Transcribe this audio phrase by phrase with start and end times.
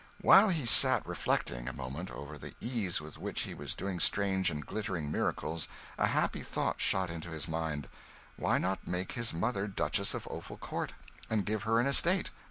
[0.21, 4.49] While he sat reflecting a moment over the ease with which he was doing strange
[4.49, 7.87] and glittering miracles, a happy thought shot into his mind:
[8.35, 10.93] why not make his mother Duchess of Offal Court,
[11.29, 12.31] and give her an estate?